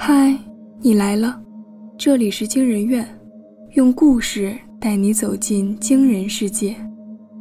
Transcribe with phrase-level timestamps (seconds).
[0.00, 0.32] 嗨，
[0.80, 1.42] 你来了，
[1.98, 3.04] 这里是惊人院，
[3.72, 6.74] 用故事带你走进惊人世界。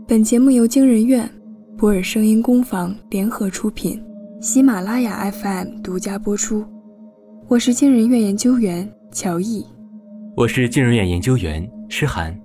[0.07, 1.29] 本节目由惊人院、
[1.78, 4.04] 博尔声音工坊联合出品，
[4.41, 6.65] 喜马拉雅 FM 独家播出。
[7.47, 9.63] 我是惊人院研究员乔毅，
[10.35, 12.37] 我是惊人院研究员诗涵。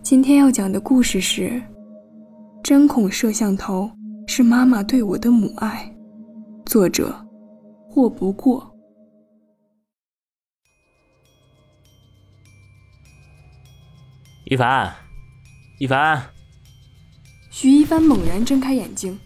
[0.00, 1.60] 今天要讲的故事是：
[2.62, 3.90] 针孔摄像头
[4.28, 5.92] 是妈妈对我的母爱。
[6.64, 7.12] 作者：
[7.90, 8.64] 或不过。
[14.50, 14.92] 一凡，
[15.78, 16.20] 一凡。
[17.50, 19.16] 徐一帆猛然睁开眼睛，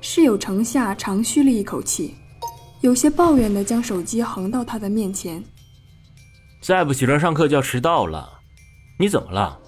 [0.00, 2.14] 室友程夏长吁了一口气，
[2.80, 5.42] 有些抱怨的将手机横到他的面前。
[6.60, 8.38] 再不起床上课就要迟到了，
[9.00, 9.58] 你怎么了？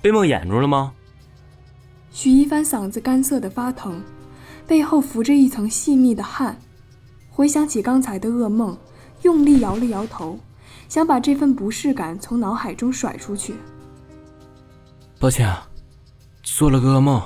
[0.00, 0.94] 被梦魇住了吗？
[2.10, 4.02] 徐一帆嗓子干涩的发疼，
[4.66, 6.58] 背后浮着一层细密的汗，
[7.28, 8.74] 回想起刚才的噩梦，
[9.20, 10.40] 用力摇了摇头。
[10.88, 13.54] 想把这份不适感从脑海中甩出去。
[15.18, 15.66] 抱歉啊，
[16.42, 17.22] 做了个噩梦。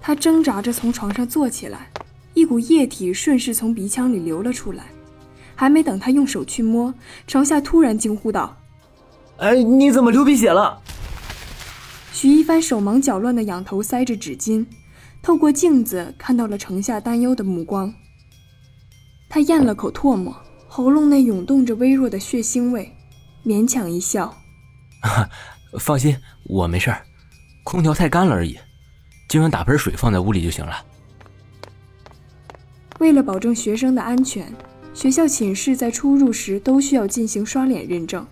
[0.00, 1.90] 他挣扎着从床上坐起来，
[2.34, 4.84] 一股液体顺势从鼻腔里流了出来。
[5.56, 6.92] 还没等他用手去摸，
[7.26, 8.56] 程夏突然惊呼道
[9.38, 10.82] ：“哎，你怎么流鼻血了？”
[12.12, 14.66] 徐一帆手忙脚乱地仰头塞着纸巾，
[15.22, 17.94] 透过镜子看到了程夏担忧的目光。
[19.28, 20.34] 他咽了口唾沫。
[20.76, 22.92] 喉咙内涌动着微弱的血腥味，
[23.46, 24.36] 勉强一笑
[25.78, 27.06] ：“放心，我没事儿，
[27.62, 28.58] 空调太干了而已。
[29.28, 30.84] 今晚打盆水放在屋里就行了。”
[32.98, 34.52] 为了保证学生的安全，
[34.92, 38.26] 学校寝室在出入时都需要进行刷脸认证。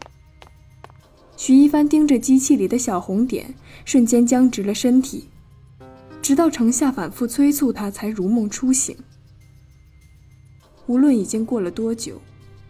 [1.36, 3.54] 徐一帆盯着机器里的小红点，
[3.84, 5.28] 瞬间僵直了身体，
[6.20, 8.96] 直到程夏反复催促他，才如梦初醒。
[10.88, 12.20] 无论已经过了多久。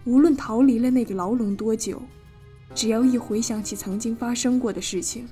[0.05, 2.03] 无论逃离了那个牢笼多久，
[2.75, 5.29] 只要一回想起曾经发生过的事情，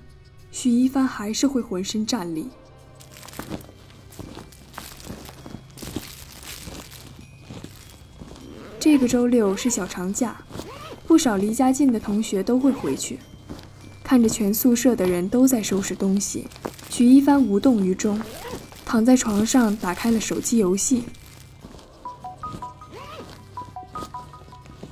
[0.53, 2.49] 许一帆还是会浑身战栗。
[8.79, 10.41] 这个周六是小长假，
[11.07, 13.19] 不少离家近的同学都会回去。
[14.03, 16.47] 看着全宿舍的人都在收拾东西，
[16.89, 18.21] 许一帆无动于衷，
[18.85, 21.05] 躺在床上打开了手机游戏。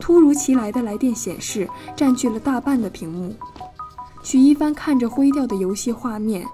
[0.09, 3.37] 突如其来的来电显示占据了大半的屏幕，
[4.23, 6.47] 许一帆看着灰掉的游戏画面，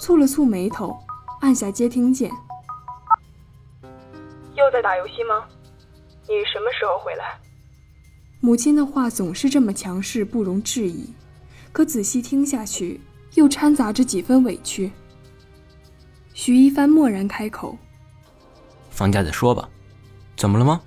[0.00, 0.98] 蹙了蹙眉头，
[1.42, 2.28] 按下接听键。
[4.56, 5.46] 又在打游戏吗？
[6.22, 7.38] 你什么时候回来？
[8.40, 11.08] 母亲的话总是这么强势，不容置疑，
[11.70, 13.00] 可仔细听下去，
[13.34, 14.90] 又掺杂着几分委屈。
[16.34, 17.78] 许一帆蓦然开口
[18.90, 19.68] ：“放假再说吧，
[20.36, 20.82] 怎么了吗？”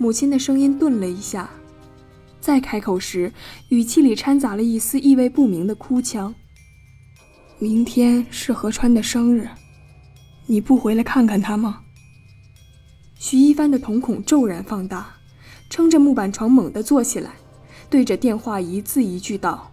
[0.00, 1.50] 母亲的声音顿了一下，
[2.40, 3.34] 再开口时，
[3.68, 6.34] 语气里掺杂了一丝意味不明的哭腔。
[7.58, 9.46] 明天是何川的生日，
[10.46, 11.82] 你不回来看看他吗？
[13.18, 15.16] 徐一帆的瞳孔骤然放大，
[15.68, 17.32] 撑着木板床猛地坐起来，
[17.90, 19.70] 对着电话一字一句道：“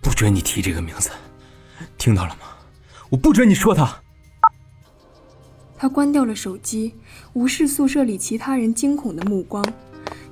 [0.00, 1.10] 不准你提这个名字，
[1.98, 2.42] 听到了吗？
[3.10, 4.02] 我不准你说他。”
[5.78, 6.94] 他关掉了手机，
[7.34, 9.64] 无视宿舍里其他人惊恐的目光，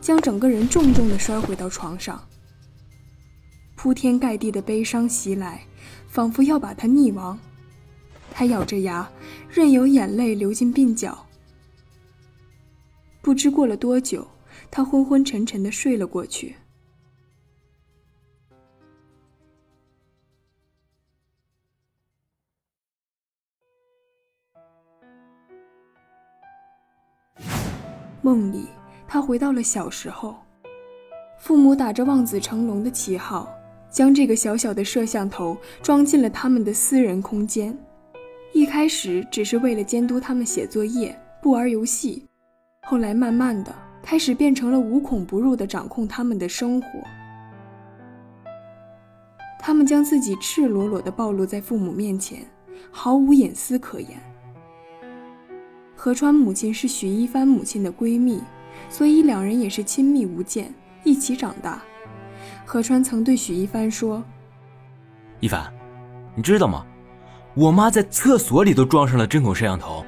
[0.01, 2.23] 将整个人重重地摔回到床上。
[3.77, 5.63] 铺天盖地的悲伤袭来，
[6.09, 7.39] 仿佛要把他溺亡。
[8.33, 9.09] 他咬着牙，
[9.51, 11.27] 任由眼泪流进鬓角。
[13.21, 14.27] 不知过了多久，
[14.71, 16.57] 他昏昏沉沉地睡了过去。
[28.25, 28.69] 梦里，
[29.07, 30.35] 他回到了小时候，
[31.39, 33.47] 父母打着望子成龙的旗号，
[33.91, 37.77] 将这个小小的摄像头装进了他们的私人空间。
[38.55, 42.27] 一开始只是为了监督他们写作业、不玩游戏，
[42.85, 43.71] 后来慢慢的
[44.03, 46.89] 开始变成了无孔不入的掌控他们的生活。
[49.59, 52.41] 他们将自己赤裸裸的暴露在父母面前，
[52.91, 54.19] 毫无隐私可言。
[56.05, 58.39] 何川母亲是许一帆母亲的闺蜜，
[58.91, 60.71] 所以两人也是亲密无间，
[61.03, 61.83] 一起长大。
[62.67, 64.23] 何川曾对许一帆说
[65.41, 65.73] ：“一帆，
[66.37, 66.85] 你知道吗？
[67.55, 70.05] 我妈在厕所里都装上了针孔摄像头，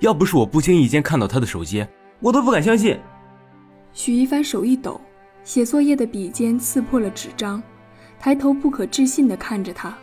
[0.00, 1.86] 要不是我不经意间看到她的手机，
[2.20, 3.00] 我都不敢相信。”
[3.94, 5.00] 许一帆手一抖，
[5.44, 7.62] 写作业的笔尖刺破了纸张，
[8.20, 9.96] 抬头不可置信地看着他。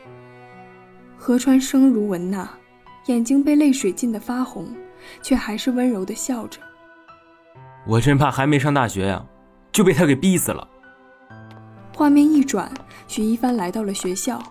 [1.15, 2.49] 何川声如蚊呐。
[3.05, 4.67] 眼睛被泪水浸得发红，
[5.21, 6.59] 却还是温柔的笑着。
[7.87, 9.25] 我真怕还没上大学呀，
[9.71, 10.67] 就被他给逼死了。
[11.95, 12.71] 画面一转，
[13.07, 14.41] 许一帆来到了学校。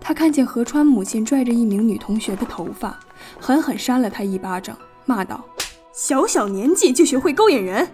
[0.00, 2.98] 他看见何川母亲拽着一名女同学的头发，
[3.38, 5.44] 狠狠扇了她一巴掌，骂道
[5.92, 7.86] ：“小小年纪就学会勾引人，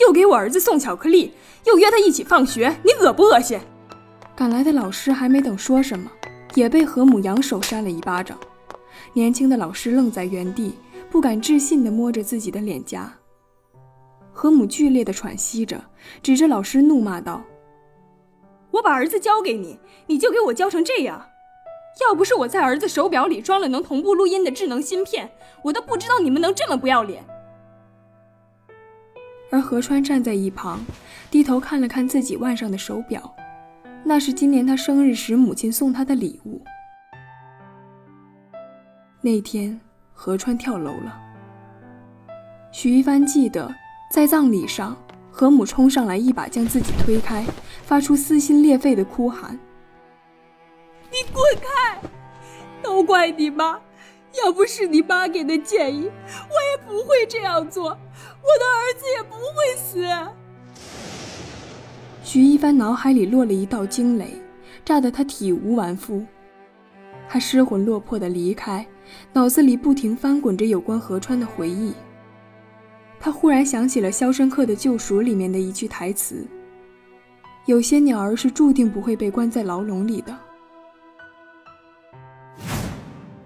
[0.00, 1.34] 又给我儿子送巧克力，
[1.66, 3.60] 又约他一起放学，你恶不恶心？”
[4.34, 6.10] 赶来的老师还没等说什么，
[6.54, 8.38] 也被何母扬手扇了一巴掌。
[9.12, 10.74] 年轻的老师愣在原地，
[11.10, 13.12] 不敢置信地摸着自己的脸颊。
[14.32, 15.82] 何母剧烈地喘息着，
[16.22, 17.42] 指着老师怒骂道
[18.70, 21.26] ：“我把儿子交给你，你就给我教成这样！
[22.08, 25.28] 要不是我在儿子手表里装了能同步录音的智能芯片，
[25.64, 27.24] 我都不知道你们能这么不要脸。”
[29.50, 30.84] 而何川站在一旁，
[31.30, 33.34] 低头看了看自己腕上的手表，
[34.04, 36.62] 那是今年他生日时母亲送他的礼物。
[39.20, 39.80] 那天，
[40.20, 41.16] 何川跳楼了。
[42.72, 43.72] 许一帆记得。
[44.10, 44.96] 在葬礼上，
[45.30, 47.44] 何母冲上来，一把将自己推开，
[47.82, 49.52] 发出撕心裂肺的哭喊
[51.12, 52.00] ：“你滚开！
[52.82, 53.78] 都怪你妈！
[54.42, 60.08] 要不是你妈给的建议，我也不会这样做，我的儿子也不会死。”
[62.24, 64.40] 徐一帆脑海里落了一道惊雷，
[64.86, 66.24] 炸得他体无完肤。
[67.28, 68.86] 他失魂落魄地离开，
[69.34, 71.92] 脑子里不停翻滚着有关河川的回忆。
[73.20, 76.46] 他忽然想起了《肖申克的救赎》里面的一句台词
[77.66, 80.36] ：“有些鸟儿是注定不会被关在牢笼里的。”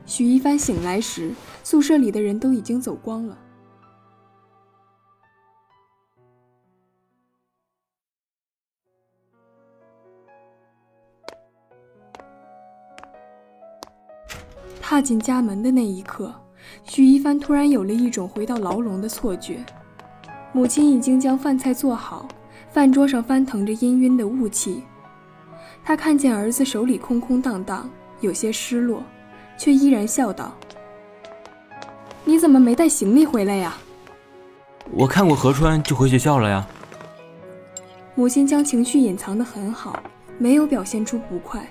[0.07, 1.33] 许一帆醒来时，
[1.65, 3.37] 宿舍里的人都已经走光了。
[14.93, 16.31] 踏进家门的那一刻。
[16.85, 19.65] 许一帆突然有了一种回到牢笼的错觉，
[20.53, 22.29] 母亲已经将饭菜做好，
[22.71, 24.83] 饭桌上翻腾着氤氲的雾气。
[25.83, 27.89] 他看见儿子手里空空荡荡，
[28.21, 29.03] 有些失落，
[29.57, 30.55] 却依然笑道
[32.27, 33.75] ：“你怎么没带行李回来呀
[34.93, 36.67] ？”“我看过河川，就回学校了呀。”
[38.15, 39.99] 母亲将情绪隐藏得很好，
[40.37, 41.67] 没有表现出不快。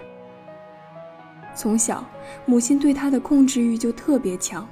[1.55, 2.03] 从小，
[2.45, 4.67] 母亲对他的控制欲就特别强。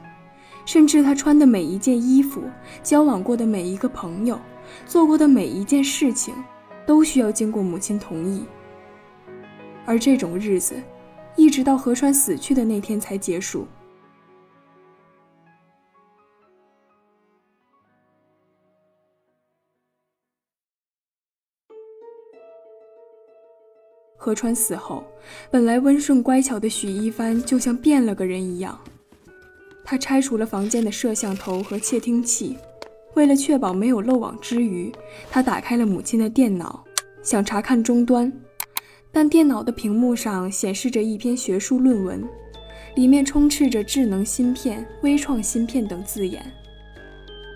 [0.66, 2.44] 甚至他穿的每一件衣服、
[2.84, 4.40] 交往过的每一个朋友、
[4.86, 6.32] 做过的每一件事情，
[6.86, 8.44] 都需要经过母亲同意。
[9.84, 10.76] 而这种日子，
[11.36, 13.66] 一直到河川死去的那天才结束。
[24.22, 25.02] 河川死后，
[25.50, 28.78] 本来温顺乖巧的许一帆就像变了个人一样。
[29.86, 32.58] 他拆除了房间的摄像头和窃听器，
[33.16, 34.92] 为了确保没有漏网之鱼，
[35.32, 36.84] 他打开了母亲的电脑，
[37.24, 38.32] 想查看终端，
[39.10, 42.22] 但电脑的屏幕上显示着一篇学术论文，
[42.96, 46.46] 里面充斥着“智能芯片”“微创芯片”等字眼。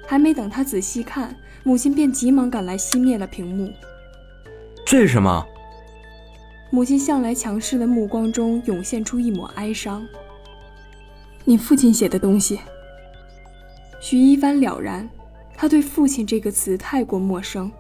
[0.07, 3.69] 还没等他仔细看，母亲便急忙赶来熄灭了屏幕。
[4.85, 5.45] 这是什么？
[6.73, 10.03] 母亲向来强势的目光中涌现出一抹哀伤。
[11.45, 12.59] 你父亲写的东西。
[14.01, 15.07] 徐一帆了然，
[15.55, 17.71] 他对“父亲”这个词太过陌生。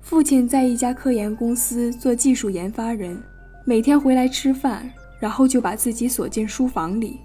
[0.00, 3.20] 父亲在一家科研公司做技术研发人，
[3.64, 4.88] 每天回来吃饭，
[5.18, 7.18] 然后就把自己锁进书房里，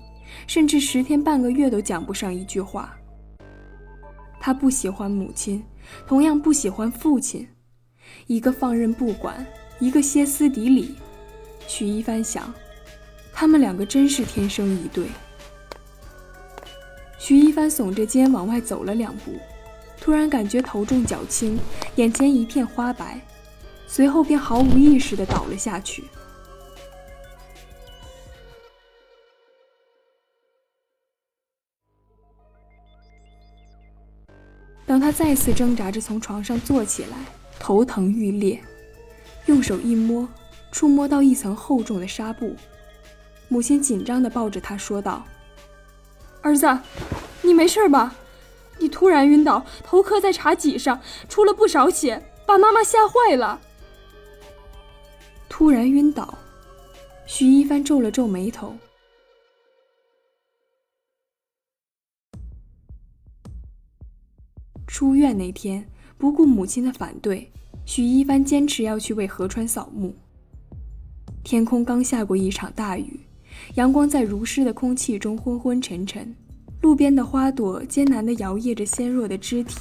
[0.47, 2.97] 甚至十天半个月都讲不上一句话。
[4.39, 5.63] 他不喜欢母亲，
[6.07, 7.47] 同样不喜欢父亲，
[8.25, 9.45] 一个放任不管，
[9.81, 10.95] 一个歇斯底里。
[11.67, 12.53] 许一帆想。
[13.33, 15.07] 他们两个真是天生一对。
[17.17, 19.39] 许一帆耸着肩往外走了两步，
[19.99, 21.57] 突然感觉头重脚轻，
[21.95, 23.19] 眼前一片花白，
[23.87, 26.03] 随后便毫无意识地倒了下去。
[34.85, 37.17] 当他再次挣扎着从床上坐起来，
[37.57, 38.61] 头疼欲裂，
[39.45, 40.27] 用手一摸，
[40.71, 42.55] 触摸到一层厚重的纱布。
[43.47, 45.25] 母亲紧张地抱着他说道
[46.41, 46.79] ：“儿子，
[47.41, 48.15] 你没事吧？
[48.79, 53.59] 你突然晕倒，头磕在茶几上，出了不少血，把妈妈吓坏了。”
[55.49, 56.37] 突然晕倒，
[57.25, 58.75] 徐一帆皱了皱眉头。
[64.87, 67.51] 出院那天，不顾母亲的反对，
[67.93, 70.15] 许一帆坚持要去为河川扫墓。
[71.43, 73.19] 天空刚下过一场大雨。
[73.75, 76.33] 阳光在如湿的空气中昏昏沉沉，
[76.81, 79.77] 路边的花朵艰难地摇曳着纤弱的肢体。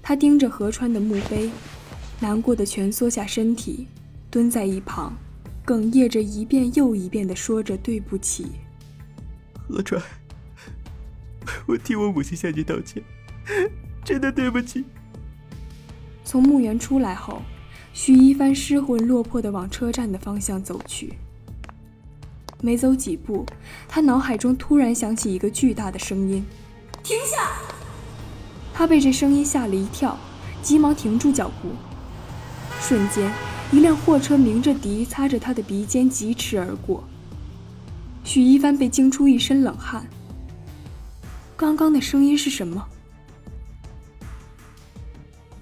[0.00, 1.50] 他盯着河川的墓碑，
[2.20, 3.88] 难过的蜷缩下身体，
[4.30, 5.12] 蹲在一旁，
[5.66, 8.46] 哽咽着一遍又一遍地说着对不起。
[9.68, 10.00] 河川，
[11.66, 13.02] 我替我母亲向你道歉，
[14.04, 14.84] 真的对不起。
[16.28, 17.40] 从墓园出来后，
[17.94, 21.14] 徐一帆失魂落魄地往车站的方向走去。
[22.60, 23.46] 没走几步，
[23.88, 26.44] 他脑海中突然响起一个巨大的声音
[27.02, 27.52] ：“停下！”
[28.74, 30.18] 他被这声音吓了一跳，
[30.60, 31.70] 急忙停住脚步。
[32.78, 33.32] 瞬间，
[33.72, 37.02] 一辆货车鸣着笛，擦着他的鼻尖疾驰而过。
[38.22, 40.06] 许一帆被惊出一身冷汗。
[41.56, 42.86] 刚刚的声音是什么？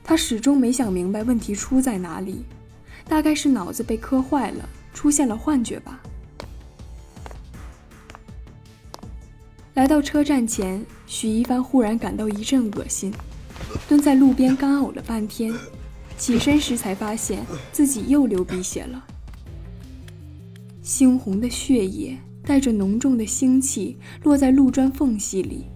[0.09, 2.45] 他始终没想明白问题出在哪里，
[3.09, 6.01] 大概是脑子被磕坏了，出现了幻觉吧。
[9.75, 13.13] 来到车站前，许一帆忽然感到一阵恶心，
[13.89, 15.53] 蹲在路边干呕了半天，
[16.17, 19.05] 起身时才发现自己又流鼻血了。
[20.85, 25.67] 猩红的血液带着浓重的腥气落在路砖缝隙里，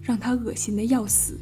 [0.00, 1.38] 让他恶心的要死。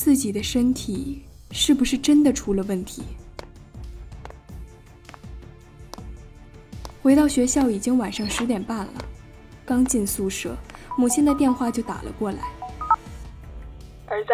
[0.00, 3.02] 自己的身体是不是真的出了问题？
[7.02, 8.92] 回到学校已经晚上十点半了。
[9.66, 10.56] 刚进宿舍，
[10.96, 12.38] 母亲的电话就打了过来。
[14.06, 14.30] 儿子，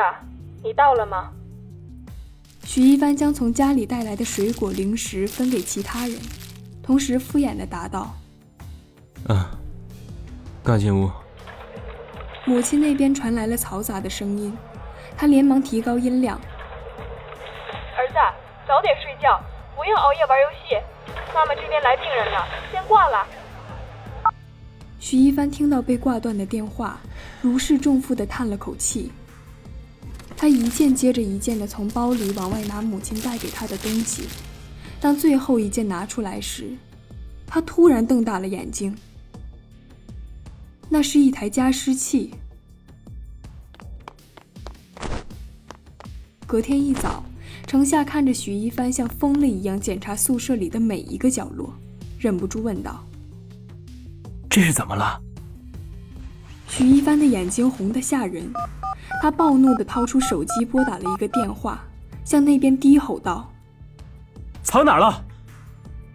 [0.63, 1.33] 你到了吗？
[2.65, 6.19] 许一帆将从家里带来的水果零食分给其他人，
[6.83, 8.15] 同时敷衍的答道
[9.31, 9.43] ：“嗯，
[10.63, 11.11] 刚进屋。”
[12.45, 14.55] 母亲那边传来了嘈杂的声音，
[15.17, 16.39] 她连忙提高音量
[17.97, 18.15] ：“儿子，
[18.67, 19.41] 早点睡觉，
[19.77, 20.77] 不要熬夜玩游戏。
[21.35, 23.27] 妈妈这边来病人了，先挂了。”
[25.01, 26.99] 许一帆听到被挂断的电话，
[27.43, 29.13] 如释重负地叹了口气。
[30.37, 34.29] 他一件接着一件地从包里往外拿母亲带给他的东西。
[35.01, 36.71] 当最后一件拿出来时，
[37.47, 38.97] 他突然瞪大了眼睛。
[40.89, 42.35] 那是一台加湿器。
[46.55, 47.25] 隔天一早，
[47.67, 51.75] 程夏看着许一帆像疯了一样检查宿舍里的每一个角落，
[52.17, 53.05] 忍不住问道。
[54.49, 55.21] 这是怎么了？
[56.69, 58.53] 许一帆的眼睛红得吓人，
[59.21, 61.83] 他暴怒地掏出手机拨打了一个电话，
[62.25, 63.53] 向那边低吼道
[64.63, 65.25] ：“藏哪了？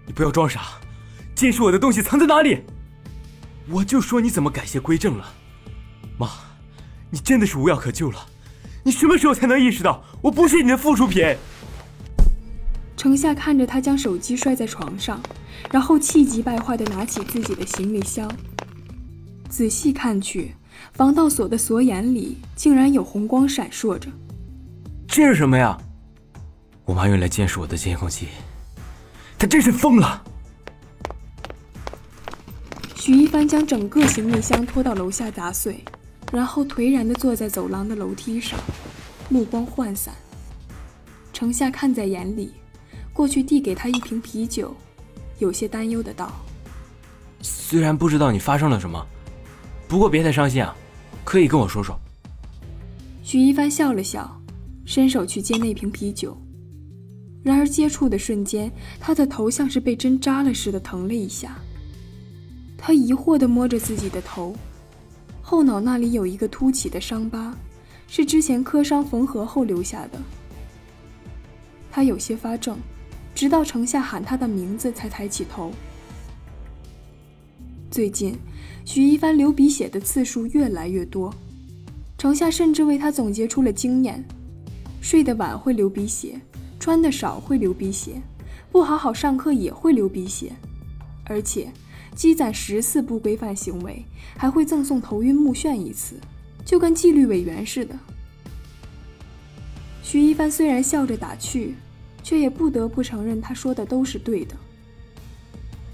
[0.07, 0.79] 你不要装傻，
[1.35, 2.61] 监视我的东西藏在哪里？
[3.69, 5.33] 我就说你怎么改邪归正了？
[6.17, 6.29] 妈，
[7.09, 8.25] 你真的是无药可救了，
[8.89, 11.23] 你什么时候才能意识到我不是你的附属品？”
[12.97, 15.21] 程夏看着他将手机摔在床上。
[15.71, 18.31] 然后气急败坏地拿起自己的行李箱，
[19.49, 20.55] 仔细看去，
[20.93, 24.09] 防盗锁的锁眼里竟然有红光闪烁着。
[25.05, 25.77] 这是什么呀？
[26.85, 28.29] 我妈用来监视我的监控器，
[29.37, 30.23] 她真是疯了。
[32.95, 35.83] 许一帆将整个行李箱拖到楼下砸碎，
[36.31, 38.59] 然后颓然地坐在走廊的楼梯上，
[39.29, 40.13] 目光涣散。
[41.33, 42.51] 程夏看在眼里，
[43.13, 44.75] 过去递给他一瓶啤酒。
[45.39, 46.31] 有些担忧的道
[47.41, 49.03] ：“虽然不知道你发生了什么，
[49.87, 50.75] 不过别太伤心啊，
[51.23, 51.97] 可以跟我说说。”
[53.23, 54.41] 许一帆笑了笑，
[54.85, 56.37] 伸手去接那瓶啤酒。
[57.41, 58.69] 然而接触的瞬间，
[58.99, 61.57] 他的头像是被针扎了似的疼了一下。
[62.77, 64.53] 他疑惑地摸着自己的头，
[65.49, 67.57] 后脑那里有一个凸起的伤疤，
[68.07, 70.21] 是之前磕伤缝合后留下的。
[71.89, 72.77] 他有些发怔。
[73.33, 75.71] 直到程夏喊他的名字，才抬起头。
[77.89, 78.37] 最近，
[78.85, 81.33] 许一帆流鼻血的次数越来越多，
[82.15, 84.23] 程夏甚至为他总结出了经验：
[85.01, 86.39] 睡得晚会流鼻血，
[86.79, 88.21] 穿得少会流鼻血，
[88.71, 90.51] 不好好上课也会流鼻血，
[91.23, 91.71] 而且
[92.15, 94.05] 积攒十次不规范行为，
[94.37, 96.15] 还会赠送头晕目眩一次，
[96.65, 97.95] 就跟纪律委员似的。
[100.03, 101.75] 徐一帆虽然笑着打趣。
[102.21, 104.55] 却也不得不承认，他说的都是对的。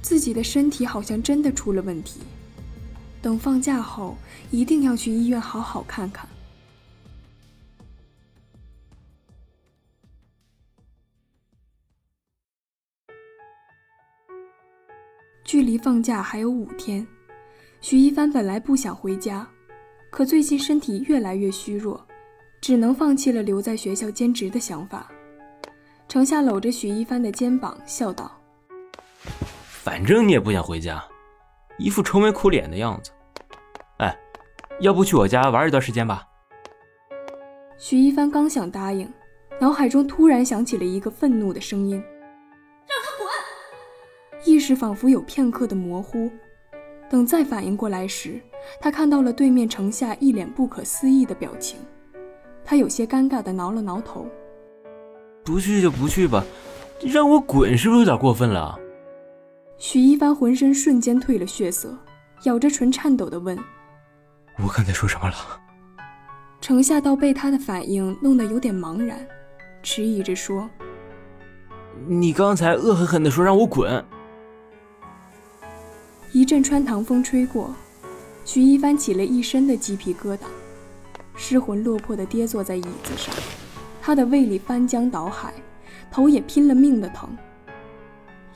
[0.02, 2.20] 自己的身体好像真的出了问题，
[3.22, 4.18] 等放假后
[4.52, 6.28] 一定要去医院好好看看。
[15.56, 17.08] 距离放假还有五天，
[17.80, 19.48] 许一帆本来不想回家，
[20.10, 22.06] 可最近身体越来越虚弱，
[22.60, 25.10] 只能放弃了留在学校兼职的想法。
[26.10, 28.30] 程夏搂着许一帆的肩膀，笑道
[29.66, 31.02] ：“反正你也不想回家，
[31.78, 33.12] 一副愁眉苦脸的样子。
[34.00, 34.14] 哎，
[34.82, 36.28] 要不去我家玩一段时间吧？
[37.78, 39.10] 许一帆刚想答应，
[39.62, 42.15] 脑海中突然响起了一个愤怒的声音：“让他滚！”
[44.46, 46.30] 意识仿佛有片刻的模糊，
[47.10, 48.40] 等再反应过来时，
[48.80, 51.80] 他看到了对面程夏一脸不可思议的表情，
[52.64, 54.28] 他有些尴尬地挠了挠头
[55.44, 56.46] ：“不去就不去吧，
[57.02, 58.78] 让我滚是不是有点过分了？”
[59.78, 61.98] 许一帆浑身瞬间褪了血色，
[62.44, 63.58] 咬着唇颤抖地问
[64.64, 65.36] ：“我刚才说什么了？”
[66.62, 69.26] 程夏倒被他的反应弄得有点茫然，
[69.82, 70.70] 迟疑着说
[72.08, 74.06] ：“你刚才恶狠狠地说让我滚。”
[76.36, 77.74] 一阵穿堂风吹过，
[78.44, 80.40] 徐一帆起了一身的鸡皮疙瘩，
[81.34, 83.34] 失魂落魄地跌坐在椅子上，
[84.02, 85.54] 他的胃里翻江倒海，
[86.12, 87.30] 头也拼了命的疼。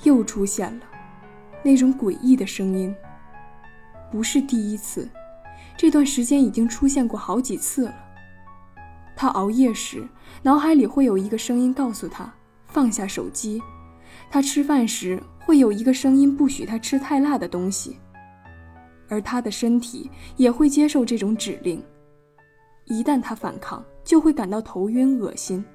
[0.04, 0.82] 又出现了。
[1.64, 2.94] 那种诡异的声音，
[4.12, 5.08] 不是第一次，
[5.78, 7.96] 这段时间已经出现过好几次了。
[9.16, 10.06] 他熬夜时，
[10.44, 12.30] 脑海里会有一个声音告诉他
[12.68, 13.62] 放下手机；
[14.30, 17.98] 他吃饭时，会有一个声音不许他吃太辣的东西。
[19.08, 21.84] 而他的身体也会接受这种指令，
[22.86, 25.66] 一旦他反抗，就会感到头晕恶心。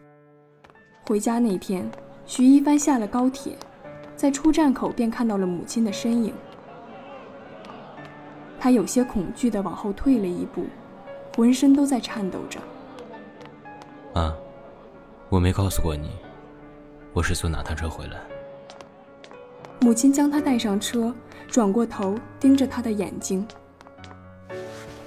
[1.08, 1.90] 回家那天，
[2.24, 3.58] 徐一帆下了高铁。
[4.14, 6.32] 在出站口便看到了母亲的身影，
[8.60, 10.66] 他有些恐惧地往后退了一步，
[11.34, 12.60] 浑身都在颤抖着。
[14.14, 14.36] 啊，
[15.28, 16.10] 我没告诉过你，
[17.12, 18.20] 我是坐哪趟车回来？
[19.80, 21.14] 母亲将他带上车，
[21.48, 23.46] 转过头盯着他的眼睛：“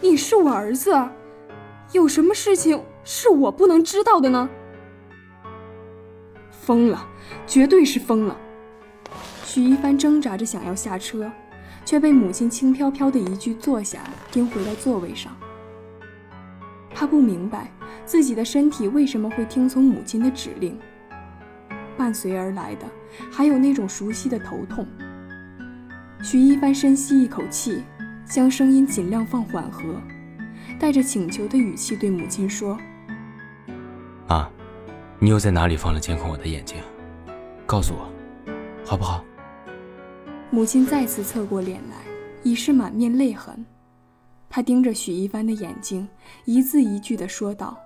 [0.01, 0.93] 你是我儿子，
[1.93, 4.49] 有什么事情是我不能知道的呢？”
[6.51, 7.07] 疯了，
[7.47, 8.37] 绝对是疯了。
[9.43, 11.31] 许一帆挣扎着想要下车，
[11.83, 15.35] 却被母亲轻飘飘的一句“坐下”钉回到座位上。
[16.93, 17.71] 他不明白
[18.05, 20.77] 自己的身体为什么会听从母亲的指令，
[21.95, 22.85] 伴随而来的
[23.31, 24.85] 还有那种熟悉的头痛。
[26.23, 27.83] 许一帆深吸一口气，
[28.25, 30.01] 将声音尽量放缓和，
[30.79, 32.77] 带着请求的语气对母亲说
[34.27, 34.49] ：“妈，
[35.19, 36.77] 你又在哪里放了监控我的眼睛？
[37.65, 38.11] 告诉我，
[38.85, 39.23] 好不好？”
[40.49, 41.97] 母亲再次侧过脸来，
[42.41, 43.65] 已是满面泪痕。
[44.49, 46.07] 她盯着许一帆的眼睛，
[46.45, 47.77] 一字一句地说道：“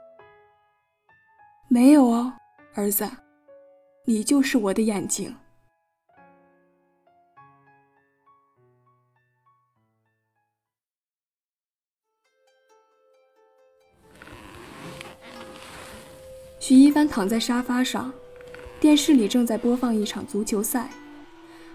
[1.67, 2.31] 没有哦，
[2.75, 3.10] 儿子，
[4.03, 5.35] 你就是我的眼睛。”
[16.59, 18.13] 许一帆躺在沙发上，
[18.79, 20.89] 电视里正在播放一场足球赛。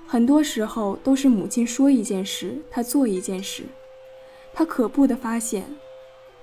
[0.06, 3.64] 很多时候都是母亲说一件事，他做一件事。
[4.54, 5.66] 他可怖的发现，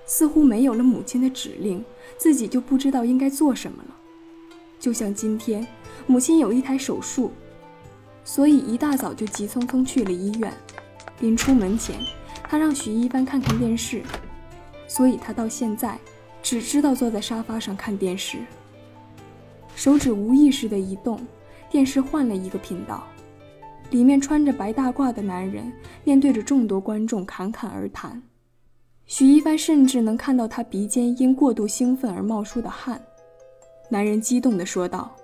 [0.05, 1.83] 似乎没有了母亲的指令，
[2.17, 3.95] 自己就不知道应该做什么了。
[4.83, 5.65] 就像今天，
[6.07, 7.31] 母亲有一台手术，
[8.25, 10.51] 所以一大早就急匆匆去了医院。
[11.21, 11.97] 临出门前，
[12.43, 14.03] 他让许一帆看看电视，
[14.85, 15.97] 所以他到现在
[16.41, 18.39] 只知道坐在沙发上看电视。
[19.73, 21.17] 手指无意识的移动，
[21.71, 23.07] 电视换了一个频道。
[23.89, 25.71] 里面穿着白大褂的男人
[26.03, 28.21] 面对着众多观众侃侃而谈，
[29.05, 33.01] 许一帆甚至能看到他鼻尖因过度兴奋而冒出的汗。
[33.89, 35.15] 男人激动地说道：“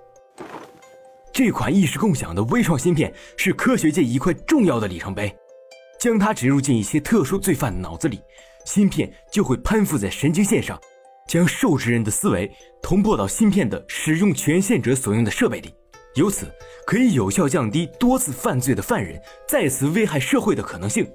[1.34, 5.34] 这款意识共享的微创芯片是科学界一块重要的里程碑，
[6.00, 8.22] 将它植入进一些特殊罪犯脑子里，
[8.65, 10.80] 芯片就会攀附在神经线上，
[11.28, 15.74] 将受制人的思维同步到芯片的使用权限者所用的设备里。”
[16.15, 16.48] 由此
[16.86, 21.08] 可以有效降低多次犯罪的犯人再次危害社会的可能性。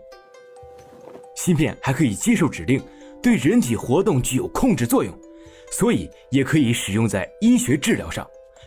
[1.36, 2.82] 芯片还可以接受指令，
[3.20, 5.12] 对人体活动具有控制作用，
[5.76, 8.24] 所以也可以使用在医学治疗上，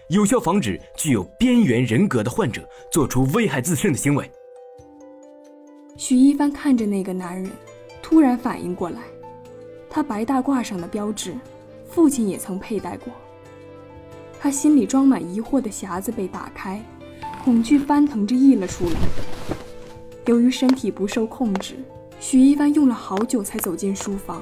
[0.10, 4.30] 有效防止具有边缘人格的患者做出危害自身的行为。
[5.96, 7.50] 许一帆看着那个男人，
[8.02, 9.00] 突然反应过来，
[9.90, 11.34] 他白大褂上的标志，
[11.90, 13.14] 父亲也曾佩戴过。
[14.38, 16.84] 他心里装满疑惑的匣子被打开，
[17.42, 19.00] 恐惧翻腾着溢了出来。
[20.26, 21.76] 由于身体不受控制，
[22.20, 24.42] 许一帆用了好久才走进书房。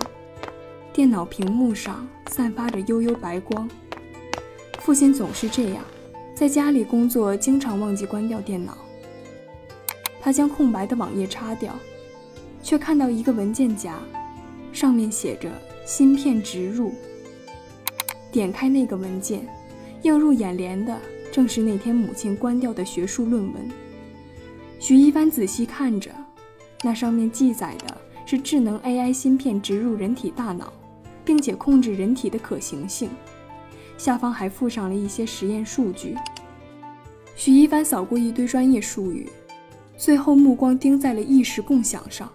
[0.95, 3.69] 电脑屏幕上散发着幽幽白光。
[4.79, 5.83] 父亲总是这样，
[6.33, 8.77] 在家里工作经常忘记关掉电脑。
[10.21, 11.75] 他将空白的网页擦掉，
[12.63, 13.99] 却看到一个文件夹，
[14.71, 15.51] 上面写着
[15.85, 16.93] “芯片植入”。
[18.31, 19.45] 点开那个文件。
[20.03, 20.97] 映入眼帘的
[21.29, 23.69] 正是那天母亲关掉的学术论文。
[24.79, 26.09] 许一帆仔细看着，
[26.83, 30.71] 那上面记载的是智能 AI 芯片植入人体大脑，
[31.25, 33.09] 并且控制人体的可行性。
[33.97, 36.15] 下方还附上了一些实验数据。
[37.35, 39.27] 许一帆扫过一堆专业术语，
[39.97, 42.31] 最后目光盯在了意识共享上。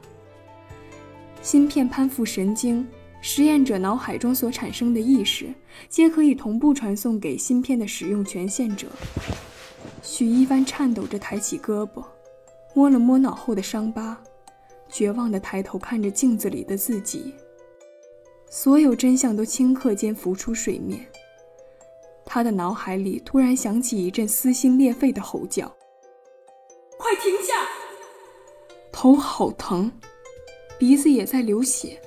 [1.42, 2.86] 芯片攀附神经，
[3.22, 5.52] 实验者脑海中所产生的意识，
[5.88, 8.88] 皆可以同步传送给芯片的使用权限者。
[10.02, 12.04] 许一帆颤抖着抬起胳膊，
[12.74, 14.18] 摸了摸脑后的伤疤，
[14.90, 17.32] 绝望地抬头看着镜子里的自己。
[18.52, 21.06] 所有真相都顷刻间浮出水面。
[22.26, 25.68] 他的脑海里突然响起一阵撕心裂肺的吼叫
[26.98, 27.54] ：“快停下！
[28.90, 29.90] 头好疼，
[30.78, 32.00] 鼻子也在流血。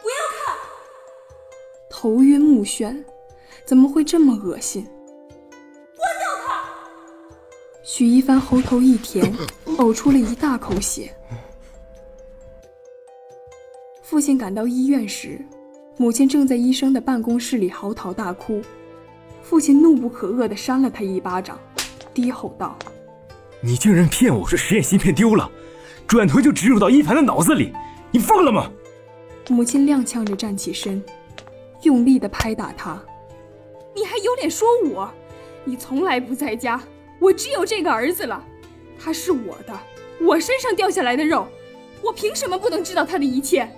[0.00, 0.56] 不要看！
[1.90, 3.04] 头晕目眩，
[3.64, 4.84] 怎么会这么恶心？
[4.84, 6.64] 关掉它！”
[7.82, 9.32] 许一帆喉头一甜，
[9.78, 11.12] 呕出了一大口血。
[14.10, 15.40] 父亲赶到医院时，
[15.96, 18.60] 母亲正在医生的办公室里嚎啕大哭。
[19.40, 21.56] 父亲怒不可遏地扇了他一巴掌，
[22.12, 22.76] 低吼道
[23.62, 25.48] ：“你竟然骗我说实验芯片丢了，
[26.08, 27.72] 转头就植入到一凡的脑子里，
[28.10, 28.72] 你疯了吗？”
[29.48, 31.00] 母亲踉跄着站起身，
[31.84, 33.00] 用力地拍打他
[33.94, 35.08] ：“你还有脸说我？
[35.64, 36.82] 你从来不在家，
[37.20, 38.44] 我只有这个儿子了，
[38.98, 39.80] 他是我的，
[40.20, 41.46] 我身上掉下来的肉，
[42.02, 43.70] 我凭什么不能知道他的一切？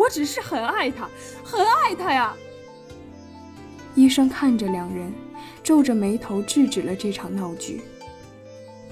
[0.00, 1.06] 我只是很爱他，
[1.44, 2.34] 很爱他呀！”
[3.94, 5.12] 医生看着两人，
[5.62, 7.82] 皱着眉头制止了这场闹剧。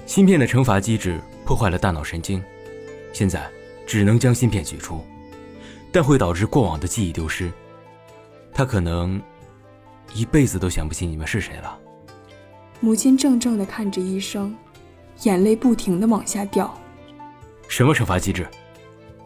[0.05, 2.43] 芯片的惩罚机制破坏了大脑神经，
[3.11, 3.49] 现在
[3.87, 5.01] 只能将芯片取出，
[5.91, 7.51] 但会导致过往的记忆丢失。
[8.53, 9.19] 他可能
[10.13, 11.79] 一辈子都想不起你们是谁了。
[12.81, 14.55] 母亲怔怔地看着医生，
[15.23, 16.71] 眼泪不停地往下掉。
[17.67, 18.47] 什么惩罚机制？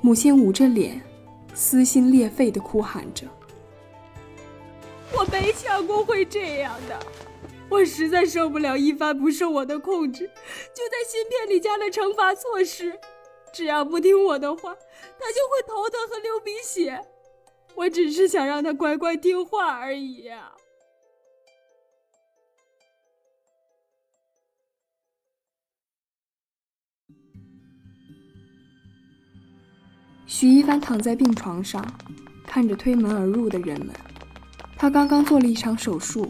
[0.02, 1.02] 母亲捂着脸，
[1.54, 3.26] 撕心裂肺的哭喊着。
[5.16, 7.00] 我没想过会这样的，
[7.70, 10.26] 我实在受不了一帆不受我的控制，
[10.74, 13.00] 就在芯片里加了惩罚措施，
[13.54, 17.00] 只要不听我的话，他就会头疼和流鼻血。
[17.76, 20.52] 我只是想让他乖乖听话而已呀。
[30.36, 31.86] 许一帆躺在病床上，
[32.44, 33.94] 看着推门而入的人们。
[34.76, 36.28] 他刚刚做了一场手术，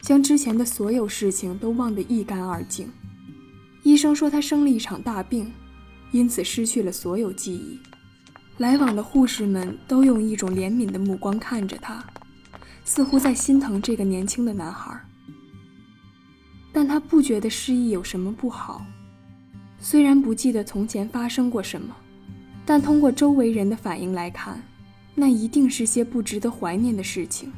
[0.00, 2.90] 将之前的所有事情都忘得一干二净。
[3.82, 5.52] 医生说他生了一场大病，
[6.12, 7.78] 因此失去了所有记忆。
[8.56, 12.02] 来往的护士们都用一种怜悯的目光看着他，
[12.86, 14.98] 似乎在心疼这个年轻的男孩。
[16.72, 18.82] 但他不觉得失忆有什么不好。
[19.78, 21.94] 虽然不记得从前发生过什么，
[22.64, 24.62] 但通过周围人的反应来看，
[25.14, 27.52] 那一定是些不值得怀念的事情。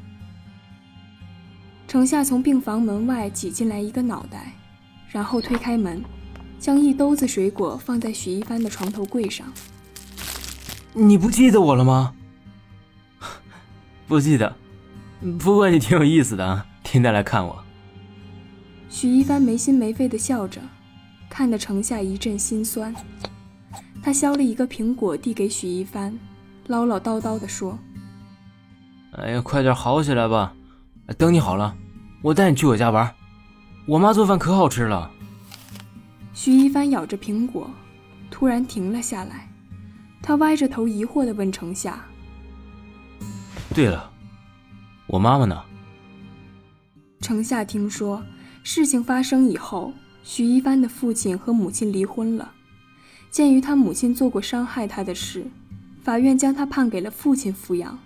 [1.86, 4.52] 程夏从病房门外挤进来一个脑袋，
[5.08, 6.02] 然后推开门，
[6.58, 9.46] 将一兜子水果放在许一帆的床头柜上。
[10.92, 12.14] 你不记得我了吗？
[14.08, 14.56] 不记得，
[15.38, 17.64] 不过你挺有意思的，天天来看我。
[18.88, 20.60] 许一帆没心没肺的笑着，
[21.28, 22.94] 看得程夏一阵心酸。
[24.04, 26.14] 他削了一个苹果递给许一帆，
[26.66, 27.78] 唠唠叨叨地说
[29.16, 30.54] ：“哎呀，快点好起来吧。”
[31.16, 31.74] 等你好了，
[32.20, 33.14] 我带你去我家玩。
[33.86, 35.10] 我妈做饭可好吃了。
[36.34, 37.70] 许一帆咬着苹果，
[38.30, 39.48] 突然停了下来。
[40.20, 41.98] 他歪着头疑惑地问程夏
[43.74, 44.10] ：“对了，
[45.06, 45.62] 我妈妈呢？”
[47.22, 48.22] 程夏听说
[48.62, 52.52] 事情发生以后，许一帆的父亲和母亲离婚了。
[53.34, 55.44] 鉴于他母亲做过伤害他的事，
[56.04, 57.98] 法院将他判给了父亲抚养。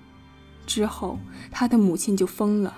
[0.67, 2.75] 之后，他的母亲就疯了。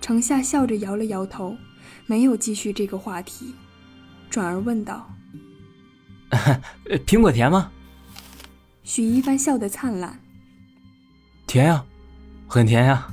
[0.00, 1.58] 程夏笑着摇了摇头，
[2.06, 3.54] 没有继续这个话题，
[4.30, 5.14] 转而问道
[7.04, 7.70] ：“苹果甜吗？”
[8.82, 10.20] 许一帆笑得灿烂
[11.46, 11.84] ：“甜呀，
[12.48, 13.12] 很甜呀。”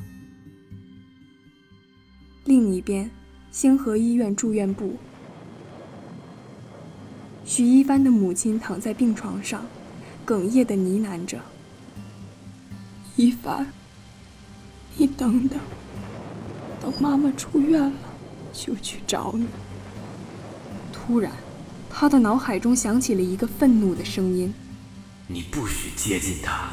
[2.48, 3.12] 另一边，
[3.52, 4.98] 星河医院住院部，
[7.50, 9.66] 许一帆的母亲躺在病床上，
[10.24, 11.40] 哽咽的呢喃着
[13.18, 13.66] ：“一帆，
[14.96, 15.60] 你等等。”
[16.80, 17.92] 等妈妈出院了，
[18.54, 19.48] 就去找你。
[20.94, 21.32] 突然，
[21.90, 24.54] 他的脑海中响起了一个愤怒的声音
[25.26, 26.70] ：“你不许接近他。”